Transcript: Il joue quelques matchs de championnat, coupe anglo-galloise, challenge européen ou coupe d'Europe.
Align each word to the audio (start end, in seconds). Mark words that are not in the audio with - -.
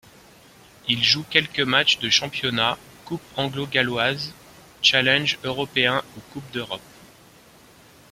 Il 0.87 1.03
joue 1.03 1.21
quelques 1.29 1.59
matchs 1.59 1.99
de 1.99 2.09
championnat, 2.09 2.75
coupe 3.05 3.21
anglo-galloise, 3.37 4.33
challenge 4.81 5.37
européen 5.43 6.01
ou 6.17 6.21
coupe 6.33 6.51
d'Europe. 6.51 6.81